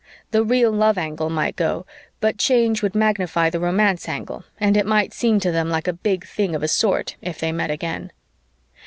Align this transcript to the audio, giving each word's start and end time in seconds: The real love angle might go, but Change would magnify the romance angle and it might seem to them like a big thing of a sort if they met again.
The 0.31 0.43
real 0.43 0.71
love 0.71 0.97
angle 0.97 1.29
might 1.29 1.55
go, 1.55 1.85
but 2.21 2.39
Change 2.39 2.81
would 2.81 2.95
magnify 2.95 3.51
the 3.51 3.59
romance 3.59 4.09
angle 4.09 4.43
and 4.59 4.75
it 4.75 4.87
might 4.87 5.13
seem 5.13 5.39
to 5.41 5.51
them 5.51 5.69
like 5.69 5.87
a 5.87 5.93
big 5.93 6.25
thing 6.25 6.55
of 6.55 6.63
a 6.63 6.67
sort 6.67 7.17
if 7.21 7.39
they 7.39 7.51
met 7.51 7.69
again. 7.69 8.11